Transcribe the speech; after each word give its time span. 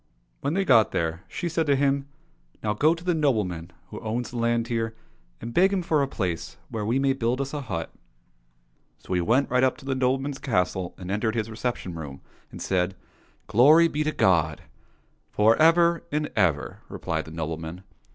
When 0.39 0.55
they 0.55 0.65
got 0.65 0.93
there, 0.93 1.23
she 1.27 1.47
said 1.47 1.67
to 1.67 1.75
him, 1.75 2.07
'* 2.33 2.63
Now 2.63 2.73
go 2.73 2.95
to 2.95 3.03
the 3.03 3.13
nobleman 3.13 3.69
who 3.89 3.99
owns 3.99 4.31
the 4.31 4.37
land 4.37 4.67
here, 4.67 4.95
and 5.39 5.53
beg 5.53 5.71
him 5.71 5.83
for 5.83 6.01
a 6.01 6.07
place 6.07 6.57
where 6.69 6.83
we 6.83 6.97
may 6.97 7.13
build 7.13 7.39
us 7.39 7.53
a 7.53 7.61
hut." 7.61 7.91
So 8.97 9.13
he 9.13 9.21
went 9.21 9.51
right 9.51 9.63
up 9.63 9.77
to 9.77 9.85
the 9.85 9.93
nobleman's 9.93 10.39
castle 10.39 10.95
and 10.97 11.11
entered 11.11 11.35
his 11.35 11.51
reception 11.51 11.93
room, 11.93 12.21
and 12.49 12.59
said," 12.59 12.95
Glory 13.45 13.87
be 13.87 14.03
to 14.03 14.11
God!"—" 14.11 14.63
For 15.37 15.55
ever 15.57 16.01
and 16.11 16.31
ever!" 16.35 16.79
replied 16.89 17.25
the 17.25 17.31
nobleman. 17.31 17.83